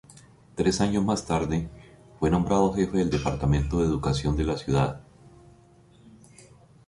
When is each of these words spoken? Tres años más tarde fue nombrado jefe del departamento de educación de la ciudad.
Tres 0.55 0.81
años 0.81 1.05
más 1.05 1.27
tarde 1.27 1.69
fue 2.17 2.31
nombrado 2.31 2.73
jefe 2.73 2.97
del 2.97 3.11
departamento 3.11 3.77
de 3.79 3.85
educación 3.85 4.35
de 4.35 4.45
la 4.45 4.57
ciudad. 4.57 4.99